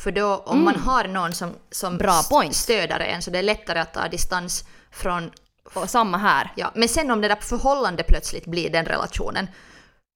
[0.02, 1.98] För då om man har någon som, som Mm.
[1.98, 2.54] Bra point.
[2.54, 5.30] stöder en så det är lättare att ta distans från
[5.74, 6.52] Och samma här.
[6.56, 9.48] Ja, men sen om det där förhållandet plötsligt blir den relationen,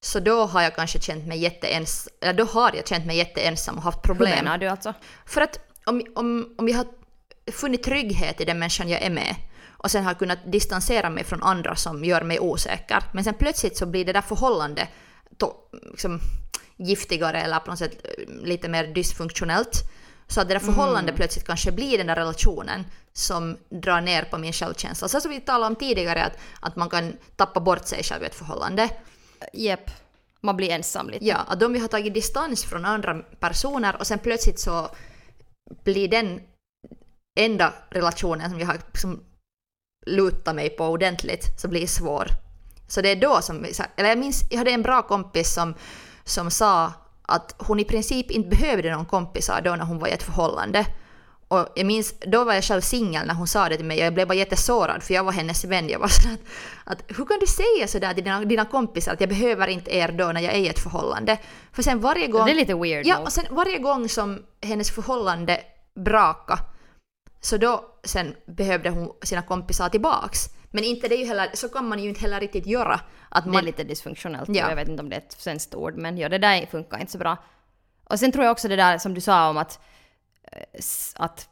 [0.04, 3.82] så då har jag kanske känt mig jätteensam, då har jag känt mig jätteensam och
[3.82, 4.44] haft Hur problem.
[4.44, 4.94] menar du alltså?
[5.26, 6.86] För att om, om, om jag har
[7.52, 9.34] funnit trygghet i den människan jag är med
[9.82, 13.76] och sen har kunnat distansera mig från andra som gör mig osäker, men sen plötsligt
[13.76, 14.88] så blir det där förhållandet
[15.38, 15.52] to,
[15.90, 16.20] liksom,
[16.80, 19.82] giftigare eller på något sätt eh, lite mer dysfunktionellt.
[20.26, 24.38] Så att det där förhållandet plötsligt kanske blir den där relationen som drar ner på
[24.38, 25.08] min självkänsla.
[25.08, 28.26] Så som vi talade om tidigare, att, att man kan tappa bort sig själv i
[28.26, 28.90] ett förhållande.
[29.52, 29.90] Jepp.
[30.40, 31.24] Man blir ensam lite.
[31.24, 34.90] Ja, att om vi har tagit distans från andra personer och sen plötsligt så
[35.84, 36.40] blir den
[37.40, 39.20] enda relationen som jag har liksom
[40.06, 42.28] lutat mig på ordentligt så blir svår.
[42.88, 43.66] Så det är då som,
[43.96, 45.74] eller jag minns, jag hade en bra kompis som,
[46.30, 50.10] som sa att hon i princip inte behövde någon kompisar då när hon var i
[50.10, 50.86] ett förhållande.
[51.48, 54.06] Och jag minns, då var jag själv singel när hon sa det till mig och
[54.06, 55.88] jag blev bara jättesårad för jag var hennes vän.
[55.88, 56.36] Jag var sådär
[56.84, 59.96] att, att hur kan du säga sådär till dina, dina kompisar att jag behöver inte
[59.96, 61.38] er då när jag är i ett förhållande?
[61.72, 62.44] För sen varje gång...
[62.44, 65.60] Det är lite weird Ja, och sen varje gång som hennes förhållande
[65.94, 66.58] braka
[67.40, 70.48] så då sen behövde hon sina kompisar tillbaks.
[70.70, 73.00] Men inte det är ju heller, så kan man ju inte heller riktigt göra.
[73.28, 74.48] Att Det är man, lite dysfunktionellt.
[74.48, 74.68] Ja.
[74.68, 77.12] Jag vet inte om det är ett svenskt ord, men ja, det där funkar inte
[77.12, 77.37] så bra.
[78.04, 79.80] Och sen tror jag också det där som du sa om att,
[80.52, 80.80] eh,
[81.14, 81.48] att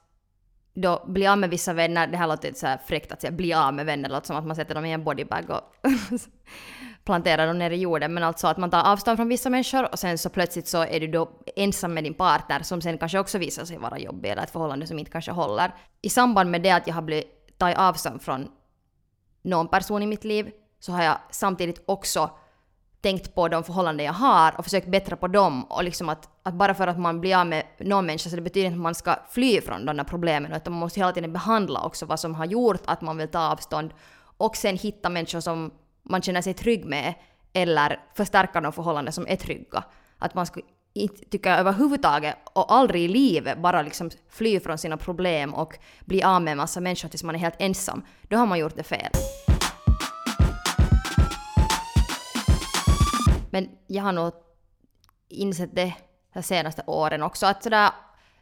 [0.74, 3.31] då bli av med vissa vänner, det här låter lite så här fräckt att säga
[3.31, 5.90] bli av med vänner, det låter som att man sätter dem i en bodybag och
[7.04, 9.98] planterar dem ner i jorden, men alltså att man tar avstånd från vissa människor och
[9.98, 13.38] sen så plötsligt så är du då ensam med din partner som sen kanske också
[13.38, 15.74] visar sig vara jobbig eller ett förhållande som inte kanske håller.
[16.02, 18.48] I samband med det att jag har blivit tagit avstånd från
[19.42, 22.31] någon person i mitt liv så har jag samtidigt också
[23.01, 25.64] tänkt på de förhållanden jag har och försökt bättra på dem.
[25.64, 28.42] Och liksom att, att bara för att man blir av med någon människa så det
[28.42, 31.33] betyder inte att man ska fly från de där problemen utan man måste hela tiden
[31.33, 33.94] behandla också vad som har gjort att man vill ta avstånd
[34.38, 35.70] och sen hitta människor som
[36.03, 37.14] man känner sig trygg med
[37.53, 39.85] eller förstärka de förhållanden som är trygga.
[40.18, 40.61] Att man ska
[40.98, 46.22] inte tycker överhuvudtaget och aldrig i livet bara liksom fly från sina problem och bli
[46.22, 48.02] av med en massa människor tills man är helt ensam.
[48.28, 49.11] Då har man gjort det fel.
[53.50, 54.32] Men jag har nog
[55.28, 55.94] insett det
[56.34, 57.90] de senaste åren också att sådär,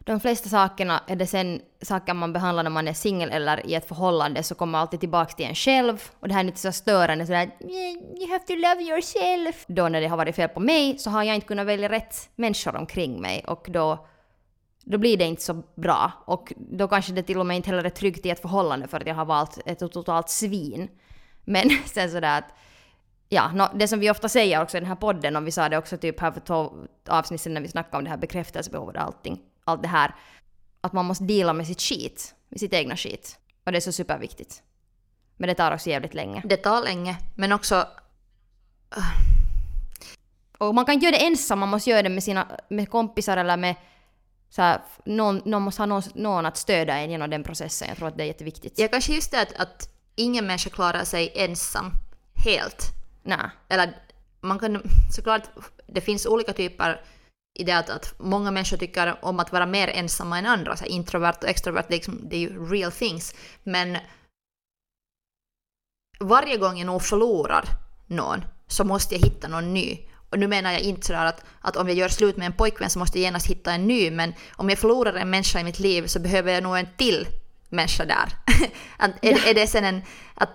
[0.07, 3.75] de flesta sakerna är det sen saker man behandlar när man är singel eller i
[3.75, 6.73] ett förhållande så kommer alltid tillbaka till en själv och det här är inte så
[6.73, 9.65] störande sådär you have to love yourself.
[9.69, 12.29] Då när det har varit fel på mig så har jag inte kunnat välja rätt
[12.37, 14.07] människor omkring mig och då
[14.85, 16.13] då blir det inte så bra.
[16.27, 19.01] Och då kanske det till och med inte heller är tryggt i ett förhållande för
[19.01, 20.89] att jag har valt ett totalt svin.
[21.45, 22.55] Men sen sådär att
[23.29, 25.69] Ja, no, det som vi ofta säger också i den här podden, och vi sa
[25.69, 26.73] det också typ här för två
[27.09, 30.15] avsnitt sedan när vi snackade om det här bekräftelsebehovet och allting, allt det här,
[30.81, 33.39] att man måste dela med sitt skit, med sitt egna skit.
[33.65, 34.63] Och det är så superviktigt.
[35.37, 36.43] Men det tar också jävligt länge.
[36.45, 37.87] det tar länge, men också
[40.59, 43.37] Och man kan inte göra det ensam, man måste göra det med sina med kompisar
[43.37, 43.75] eller med
[44.51, 47.89] så här, någon, någon måste ha någon, någon att stödja en genom den processen.
[47.89, 48.79] Jag tror att det är jätteviktigt.
[48.79, 51.93] Ja, kanske just det att, att ingen människa klarar sig ensam
[52.45, 52.83] helt.
[53.23, 53.51] Nej.
[53.69, 53.97] Eller
[54.41, 54.83] man kan
[55.17, 55.43] såklart,
[55.87, 57.01] det finns olika typer
[57.59, 60.85] i det att, att många människor tycker om att vara mer ensamma än andra, så
[60.85, 63.35] introvert och extrovert, liksom, det är ju real things.
[63.63, 63.99] Men
[66.21, 67.65] varje gång jag nog förlorar
[68.07, 69.99] någon så måste jag hitta någon ny.
[70.31, 72.91] Och nu menar jag inte sådär att, att om jag gör slut med en pojkvän
[72.91, 75.79] så måste jag genast hitta en ny, men om jag förlorar en människa i mitt
[75.79, 77.27] liv så behöver jag nog en till
[77.69, 78.29] människa där.
[78.97, 80.03] att, är, är det sen en...
[80.35, 80.51] Att,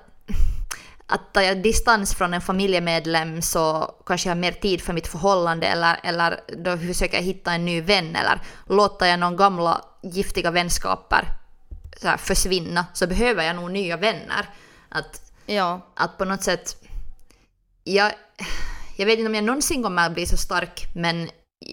[1.12, 5.08] att tar jag distans från en familjemedlem så kanske jag har mer tid för mitt
[5.08, 9.82] förhållande eller, eller då försöker jag hitta en ny vän eller låter jag någon gamla
[10.04, 11.28] giftiga vänskaper
[12.02, 14.50] så här, försvinna så behöver jag nog nya vänner.
[14.89, 15.91] Att, ja.
[15.95, 16.76] att på något sätt...
[17.84, 18.12] Jag,
[18.95, 21.30] jag vet inte om jag någonsin kommer att bli så stark men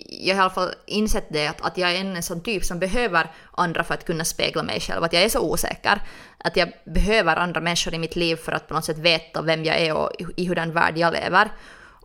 [0.09, 2.79] jag har i alla fall insett det att, att jag är en sån typ som
[2.79, 5.05] behöver andra för att kunna spegla mig själv.
[5.05, 6.03] Att jag är så osäker.
[6.39, 9.65] Att jag behöver andra människor i mitt liv för att på något sätt veta vem
[9.65, 11.51] jag är och i hurdan värld jag lever.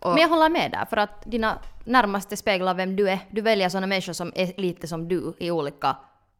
[0.04, 3.20] Och Men jag håller med där, för att dina närmaste speglar vem du är.
[3.32, 5.98] Du väljer sådana människor som är lite som du i olika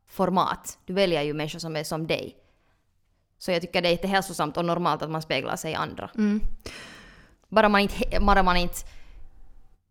[0.08, 0.78] format.
[0.86, 2.36] Du väljer ju människor som är som dig.
[3.38, 6.10] Så jag tycker det är inte hälsosamt och normalt att man speglar sig i andra.
[6.16, 6.42] Mm.
[7.50, 8.78] Bara man inte, bara man inte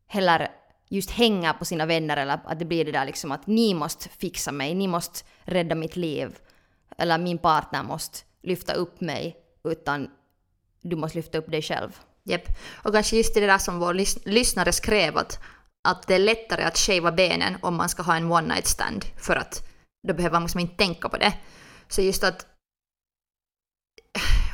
[0.07, 0.49] heller
[0.93, 4.09] just hänger på sina vänner eller att det blir det där liksom att ni måste
[4.09, 6.39] fixa mig, ni måste rädda mitt liv
[6.99, 10.11] eller min partner måste lyfta upp mig utan
[10.81, 11.99] du måste lyfta upp dig själv.
[12.25, 12.43] Japp.
[12.85, 15.41] Och kanske just det där som vår lys lyssnare skrev att,
[15.89, 19.05] att det är lättare att shava benen om man ska ha en one night stand
[19.17, 19.69] för att
[20.09, 21.33] då behöver man liksom inte tänka på det.
[21.89, 22.47] Så just att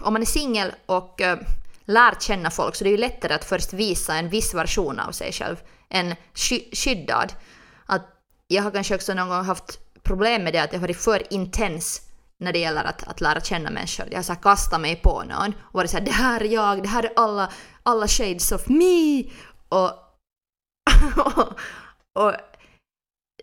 [0.00, 1.38] om man är singel och uh,
[1.84, 5.12] lär känna folk så det är ju lättare att först visa en viss version av
[5.12, 5.56] sig själv
[5.90, 7.32] än sky skyddad.
[7.86, 8.06] Att
[8.46, 11.32] jag har kanske också någon gång haft problem med det att jag har varit för
[11.32, 12.02] intens
[12.40, 14.06] när det gäller att, att lära känna människor.
[14.10, 16.88] Jag har så kastat mig på någon och varit såhär det här är jag, det
[16.88, 19.24] här är alla, alla shades of me.
[19.68, 19.90] Och,
[21.16, 21.52] och,
[22.24, 22.32] och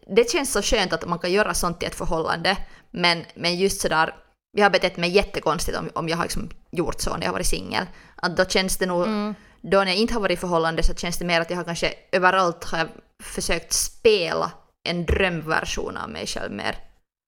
[0.07, 2.57] det känns så skönt att man kan göra sånt i ett förhållande.
[2.91, 4.15] Men, men just sådär,
[4.57, 7.33] jag har betett mig jättekonstigt om, om jag har liksom gjort så när jag har
[7.33, 7.85] varit singel.
[8.15, 9.35] Att då känns det nog, mm.
[9.61, 11.63] då när jag inte har varit i förhållande så känns det mer att jag har
[11.63, 12.89] kanske överallt har
[13.23, 14.51] försökt spela
[14.83, 16.77] en drömversion av mig själv mer.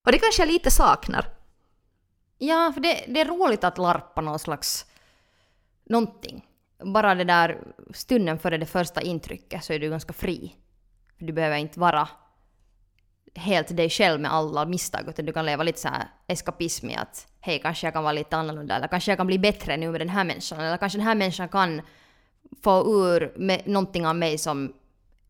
[0.06, 1.26] Och det kanske jag lite saknar.
[2.38, 4.86] Ja, för det, det är roligt att larpa någon slags
[5.86, 6.46] någonting.
[6.84, 7.58] Bara det där
[7.94, 10.56] stunden före det första intrycket så är du ganska fri.
[11.18, 12.10] Du behöver inte vara
[13.38, 16.96] helt dig själv med alla misstag, utan du kan leva lite så här eskapism i
[16.96, 19.92] att hej, kanske jag kan vara lite annorlunda, eller kanske jag kan bli bättre nu
[19.92, 21.82] med den här människan, eller kanske den här människan kan
[22.64, 24.74] få ur med någonting av mig som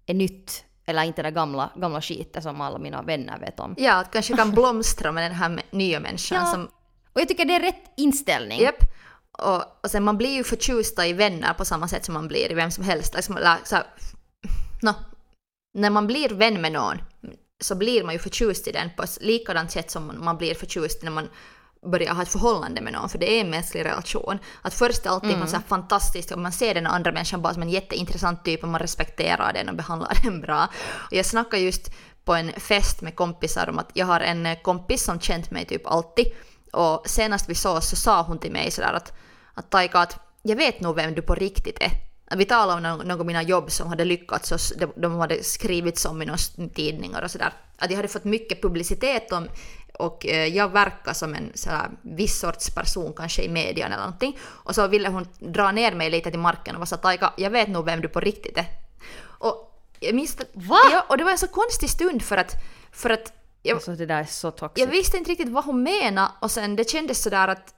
[0.05, 3.75] är nytt, eller inte det gamla, gamla skitet som alla mina vänner vet om.
[3.77, 6.51] Ja, att kanske kan blomstra med den här nya människan ja.
[6.51, 6.69] som...
[7.13, 8.61] Och jag tycker det är rätt inställning.
[8.61, 8.83] Japp.
[9.31, 12.51] Och, och sen man blir ju förtjusta i vänner på samma sätt som man blir
[12.51, 13.15] i vem som helst.
[13.15, 13.85] Liksom, så här,
[14.81, 14.93] no,
[15.73, 16.97] när man blir vän med någon
[17.59, 21.03] så blir man ju förtjust i den på ett likadant sätt som man blir förtjust
[21.03, 21.29] när man
[21.91, 24.39] börjar ha ett förhållande med någon, för det är en mänsklig relation.
[24.61, 25.47] Att först är alltid mm.
[25.47, 28.81] så fantastiskt och man ser den andra människan bara som en jätteintressant typ och man
[28.81, 30.67] respekterar den och behandlar den bra.
[30.83, 31.91] Och jag snackade just
[32.25, 35.87] på en fest med kompisar om att jag har en kompis som känt mig typ
[35.87, 36.27] alltid
[36.73, 39.13] och senast vi sågs så sa hon till mig sådär att,
[39.53, 42.06] att Taika att jag vet nog vem du på riktigt är.
[42.35, 44.59] Vi talade om några av mina jobb som hade lyckats och
[44.95, 46.37] de hade skrivits om i några
[46.75, 47.53] tidningar och sådär.
[47.77, 49.47] Att jag hade fått mycket publicitet om
[49.93, 54.37] och eh, jag verkar som en sådär, viss sorts person kanske i median eller någonting.
[54.43, 57.49] Och så ville hon dra ner mig lite till marken och var så Taika, jag
[57.49, 58.65] vet nog vem du på riktigt är.
[59.23, 60.79] Och jag minns Va?
[60.91, 62.55] Ja, och det var en så konstig stund för att,
[62.91, 64.83] för att jag, alltså det där är så toxic.
[64.83, 67.73] Jag visste inte riktigt vad hon menade och sen det kändes sådär att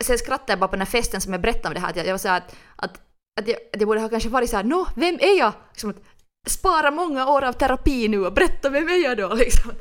[0.00, 1.96] Sen skrattade jag bara på den här festen som jag berättade om det här, att
[1.96, 3.00] jag, jag var såhär att, att
[3.40, 5.52] att jag, det borde ha kanske varit såhär nå, vem är jag?
[5.70, 6.02] Liksom att
[6.46, 9.72] spara många år av terapi nu och berätta vem är jag då liksom.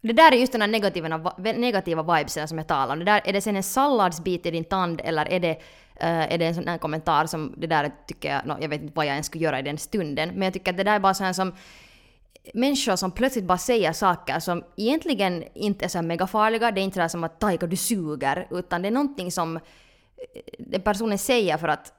[0.00, 2.98] Det där är just den här negativa, negativa vibesen som jag talar om.
[2.98, 5.52] Det där, är det sen en salladsbit i din tand eller är det,
[6.02, 8.82] uh, är det en sån här kommentar som det där tycker jag, no, jag vet
[8.82, 10.94] inte vad jag ens skulle göra i den stunden, men jag tycker att det där
[10.94, 11.52] är bara så här som
[12.54, 17.02] människor som plötsligt bara säger saker som egentligen inte är så megafarliga, det är inte
[17.02, 19.62] det som att Taika du suger, utan det är någonting som eh,
[20.58, 21.92] den personen säger för att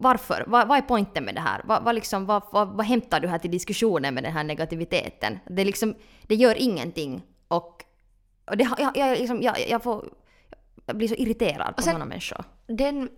[0.00, 0.44] varför?
[0.46, 1.60] Vad, vad är poängen med det här?
[1.64, 5.38] Vad, vad, liksom, vad, vad, vad hämtar du här till diskussionen med den här negativiteten?
[5.46, 7.22] Det, liksom, det gör ingenting.
[7.48, 7.84] Och,
[8.50, 10.04] och det, jag, jag, liksom, jag, jag, får,
[10.86, 12.44] jag blir så irriterad på sådana människor.
[12.66, 13.08] Den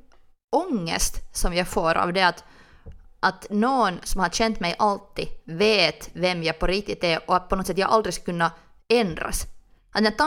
[0.50, 2.44] ångest som jag får av det att,
[3.20, 7.48] att någon som har känt mig alltid vet vem jag på riktigt är och att
[7.48, 8.52] på något sätt jag aldrig ska kunna
[8.88, 9.46] ändras.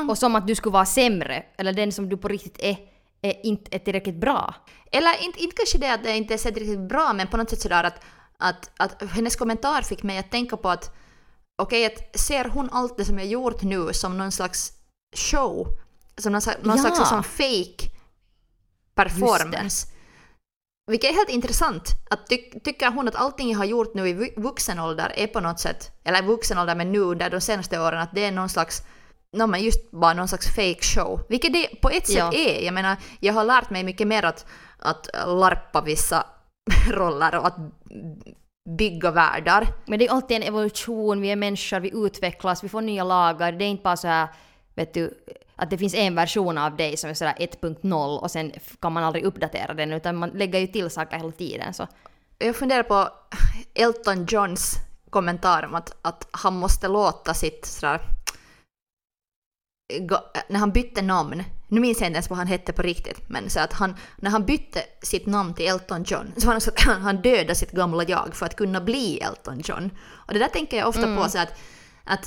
[0.10, 2.78] Och som att du skulle vara sämre, eller den som du på riktigt är
[3.22, 4.56] är inte är tillräckligt bra.
[4.92, 7.62] Eller inte, inte kanske det att det inte är tillräckligt bra, men på något sätt
[7.62, 8.02] sådär att,
[8.38, 10.96] att, att hennes kommentar fick mig att tänka på att
[11.62, 14.72] okej, okay, att ser hon allt det som jag gjort nu som någon slags
[15.16, 15.68] show?
[16.18, 16.84] Som någon, någon ja.
[16.84, 17.92] slags som fake
[18.96, 19.88] performance.
[20.88, 21.84] Vilket är helt intressant.
[22.10, 25.28] Att ty tycker hon att allting jag har gjort nu i vu- vuxen ålder är
[25.28, 28.32] på något sätt, eller vuxen ålder men nu under de senaste åren, att det är
[28.32, 28.84] någon slags
[29.38, 31.22] No, men just bara någon slags fake show.
[31.30, 32.34] Vilket det på ett sätt Ja.
[32.34, 32.66] är.
[32.66, 34.46] Jag menar, jag har lärt mig mycket mer att,
[34.80, 36.26] att larpa vissa
[36.92, 37.58] roller och att
[38.78, 39.68] bygga världar.
[39.86, 43.52] Men det är alltid en evolution, vi är människor, vi utvecklas, vi får nya lagar.
[43.52, 44.28] Det är inte bara så här,
[44.76, 45.14] vet du,
[45.56, 49.04] att det finns en version av dig som är sådär 1.0 och sen kan man
[49.04, 51.74] aldrig uppdatera den utan man lägger ju till saker hela tiden.
[51.74, 51.88] Så.
[52.38, 53.10] Jag funderar på
[53.74, 54.76] Elton Johns
[55.10, 58.02] kommentar om att, att han måste låta sitt sådär...
[60.50, 63.50] När han bytte namn, nu minns jag inte ens vad han hette på riktigt, men
[63.50, 66.70] så att han, när han bytte sitt namn till Elton John så var det så
[66.70, 69.90] att han, han dödade sitt gamla jag för att kunna bli Elton John.
[70.28, 71.54] Och det där tänker jag ofta på så att,
[72.04, 72.26] att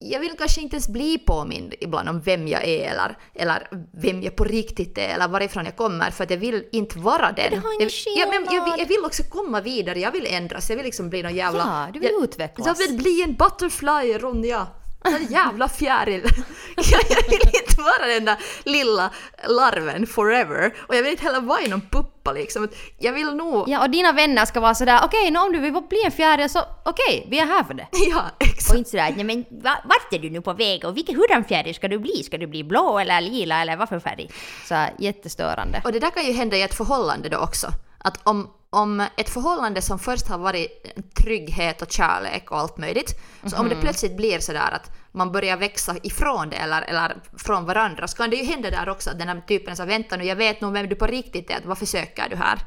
[0.00, 3.68] jag vill kanske inte ens bli påmind ibland om vem jag är eller, eller
[4.02, 7.32] vem jag på riktigt är eller varifrån jag kommer för att jag vill inte vara
[7.32, 7.52] den.
[7.80, 10.76] ingen jag, ja, men jag, vill- jag vill också komma vidare, jag vill ändras, jag
[10.76, 11.58] vill liksom bli någon jävla...
[11.86, 12.66] Ja, du vill jag, utvecklas.
[12.66, 14.66] Jag vill bli en butterfly, Ronja!
[15.16, 16.22] En jävla fjäril.
[16.76, 19.10] jag, vill inte vara den där lilla
[19.48, 20.74] larven forever.
[20.78, 22.68] Och jag vill inte heller vara i någon puppa liksom.
[22.98, 23.68] Jag vill nog...
[23.68, 26.50] Ja, och dina vänner ska vara sådär, okej, nå om du vill bli en fjäril
[26.50, 27.86] så okej, vi är här för det.
[27.92, 28.70] Ja, exakt.
[28.70, 31.44] Och inte sådär, nej men va, vart är du nu på väg och vilken hurdan
[31.44, 32.22] fjäril ska du bli?
[32.22, 34.30] Ska du bli blå eller lila eller vad för färg?
[34.64, 35.82] Så jättestörande.
[35.84, 37.66] Och det där kan ju hända i ett förhållande då också.
[37.98, 40.70] Att om, om ett förhållande som först har varit
[41.14, 45.56] trygghet och kärlek och allt möjligt, så om det plötsligt blir sådär att man börjar
[45.56, 49.18] växa ifrån det eller, eller från varandra så kan det ju hända där också att
[49.18, 51.86] den här typen sa vänta nu jag vet nog vem du på riktigt är, varför
[51.86, 52.58] söker du här?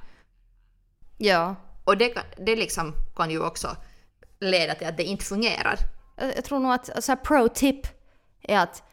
[1.18, 1.56] Ja.
[1.84, 3.76] Och det, det liksom kan ju också
[4.40, 5.76] leda till att det inte fungerar.
[6.36, 7.88] Jag tror nog att så här, pro-tip
[8.42, 8.84] är att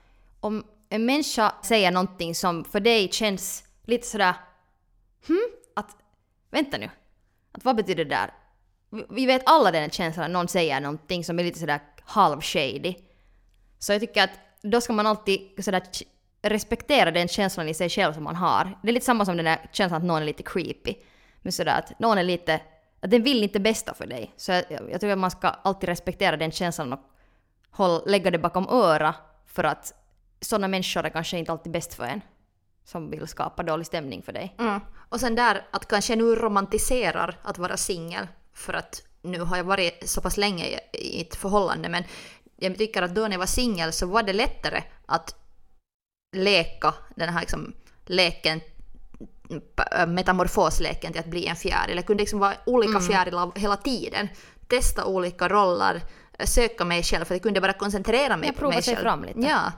[0.40, 4.34] om en människa säger någonting som för dig känns lite sådär
[5.26, 5.48] hm?
[5.76, 5.96] Att
[6.50, 6.90] vänta nu.
[7.58, 8.30] Att vad betyder det där?
[9.10, 12.94] Vi- vet alla den känslan när någon säger någonting som är lite sådär halvshady.
[13.78, 14.30] Så jag tycker att
[14.62, 15.82] då ska man alltid sådär
[16.42, 18.78] respektera den känslan i sig själv som man har.
[18.82, 20.94] Det är lite samma som den där känslan att någon är lite creepy.
[21.42, 22.60] Men sådär att någon är lite,
[23.00, 24.32] att den vill inte bästa för dig.
[24.36, 27.00] Så jag, jag, jag tycker att man ska alltid respektera den känslan och
[27.70, 29.14] håll, lägga det bakom öra
[29.46, 29.94] för att
[30.40, 32.20] sådana människor är kanske inte alltid bäst för en.
[32.88, 34.54] Som vill skapa dålig stämning för dig.
[34.58, 34.80] Mm.
[35.08, 39.56] Och sen där att kanske jag nu romantiserar att vara singel för att nu har
[39.56, 42.04] jag varit så pass länge i, ett förhållande men
[42.56, 45.34] jag tycker att då när jag var singel så var det lättare att
[46.36, 47.74] leka den här liksom
[48.06, 48.60] leken
[49.76, 51.96] p- metamorfosleken till att bli en fjäril.
[51.96, 54.28] Jag kunde liksom vara olika fjärilar hela tiden.
[54.68, 56.00] Testa olika roller,
[56.44, 59.04] söka mig själv för jag kunde bara koncentrera mig Ja, på prova mig sig själv.
[59.04, 59.40] fram lite.
[59.40, 59.72] Ja.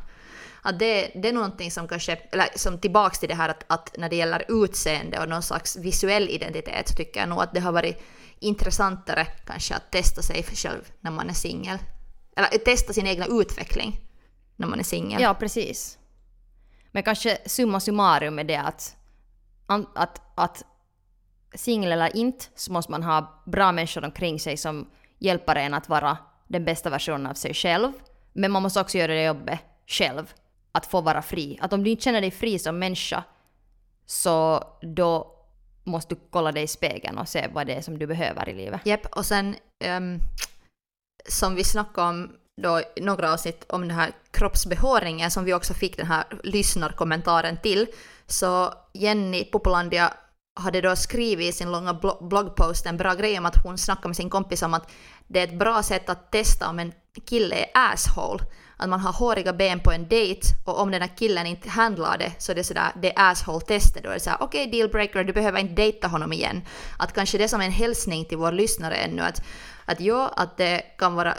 [0.62, 3.96] Att det, det är någonting som kanske, eller som tillbaks till det här att, att
[3.98, 7.60] när det gäller utseende och någon slags visuell identitet så tycker jag nog att det
[7.60, 8.02] har varit
[8.38, 11.78] intressantare kanske att testa sig själv när man är singel.
[12.36, 14.00] Eller eh, testa sin egna utveckling
[14.56, 15.22] när man är singel.
[15.22, 15.98] Ja, precis.
[16.92, 18.96] Men kanske summa summarum är det att,
[19.94, 20.64] att, att
[21.54, 25.88] singel eller inte så måste man ha bra människor omkring sig som hjälper en att
[25.88, 26.18] vara
[26.48, 27.92] den bästa versionen av sig själv.
[28.32, 30.34] Men man måste också göra det jobbet själv.
[30.72, 31.58] Att få vara fri.
[31.60, 33.24] Att om du inte känner dig fri som människa
[34.06, 35.36] så då
[35.84, 38.54] måste du kolla dig i spegeln och se vad det är som du behöver i
[38.54, 38.80] livet.
[38.84, 40.18] Japp, och sen um,
[41.28, 45.74] som vi snackade om då i några avsnitt om den här kroppsbehåringen som vi också
[45.74, 47.86] fick den här lyssnarkommentaren till.
[48.26, 50.12] Så Jenny Popolandia
[50.60, 54.16] hade då skrivit i sin långa bloggpost en bra grej om att hon snackade med
[54.16, 54.90] sin kompis om att
[55.26, 56.92] det är ett bra sätt att testa om en
[57.24, 58.44] kille är asshole.
[58.80, 62.18] Att man har håriga ben på en dejt och om den här killen inte handlar
[62.18, 64.02] det så det är sådär, det är asshole-testet.
[64.02, 66.62] Då är det såhär, okej dealbreaker, du behöver inte dejta honom igen.
[66.98, 69.42] Att kanske det är som en hälsning till vår lyssnare ännu att,
[69.84, 71.34] att ja, att det kan vara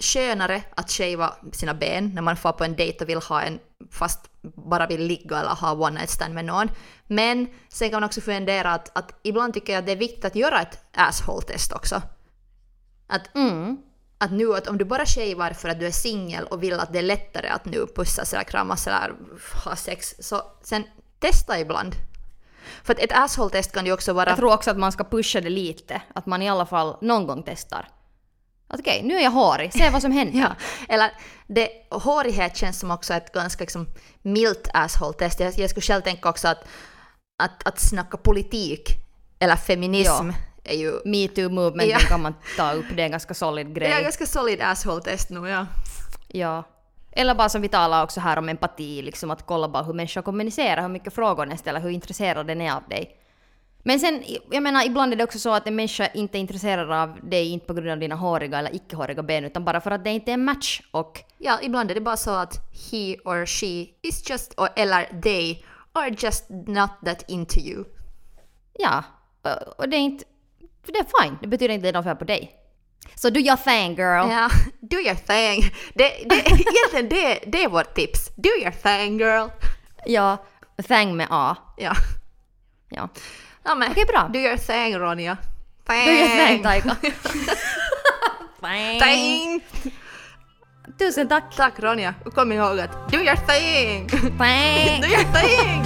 [0.00, 3.58] skönare att shava sina ben när man får på en dejt och vill ha en
[3.90, 6.68] fast bara vill ligga eller ha one night stand med någon.
[7.06, 10.24] Men sen kan man också fundera att, att ibland tycker jag att det är viktigt
[10.24, 12.02] att göra ett asshole-test också.
[13.06, 13.76] Att, Mm
[14.18, 16.92] att nu att om du bara shavar för att du är singel och vill att
[16.92, 19.14] det är lättare att nu pussas eller kramas eller
[19.64, 20.84] ha sex, så sen
[21.18, 21.94] testa ibland.
[22.82, 24.28] För att ett asshole-test kan ju också vara...
[24.28, 26.02] Jag tror också att man ska pusha det lite.
[26.14, 27.88] Att man i alla fall någon gång testar.
[28.68, 30.38] Att okej, nu är jag hårig, se vad som händer.
[30.40, 30.54] Ja,
[30.88, 31.10] eller
[31.46, 33.86] det, hårighet känns som också ett ganska liksom,
[34.22, 35.40] milt asshole-test.
[35.40, 36.68] Jag, jag skulle själv tänka också att,
[37.42, 38.88] att, att snacka politik
[39.38, 40.30] eller feminism
[40.68, 42.08] är ju Metoo-movementen Ja.
[42.08, 44.02] kan man ta upp, det är en ganska solid det är grej.
[44.02, 45.66] ganska solid asshole-test nu, ja.
[46.28, 46.62] Ja.
[47.12, 50.22] Eller bara som vi talar också här om empati, liksom att kolla bara hur människor
[50.22, 53.14] kommunicerar, hur mycket frågor den ställer, hur intresserad den är av dig.
[53.82, 56.92] Men sen, jag menar, ibland är det också så att en människa inte är intresserad
[56.92, 60.04] av dig, inte på grund av dina håriga eller icke-håriga ben, utan bara för att
[60.04, 60.80] det inte är en match.
[60.90, 62.54] Och Ja, ibland är det bara så att
[62.92, 67.84] he or she is just, or, eller they are just not that into you.
[68.78, 69.02] ja,
[69.42, 70.24] och- och det är inte...
[70.88, 72.52] för Det är fine, det betyder inte att det är något fel på dig.
[73.14, 74.30] Så do your thing girl.
[74.30, 75.74] Ja, do your thing.
[75.94, 78.30] Det, det, egentligen det, det är vårt tips.
[78.36, 79.48] Do your thing girl.
[80.06, 80.44] Ja,
[80.88, 81.56] thing med A.
[81.76, 81.92] Ja.
[82.88, 83.08] Ja.
[83.64, 84.28] ja men, Okej, bra.
[84.32, 85.36] Do your thing Ronja.
[85.86, 86.04] Thing.
[86.06, 86.96] Do your thing Taika.
[89.00, 89.60] Thing.
[90.98, 91.56] Tusen tack.
[91.56, 92.14] Tack Ronja.
[92.24, 94.08] Och kom ihåg att do your thing.
[94.08, 95.00] Thing.
[95.00, 95.84] do your thing.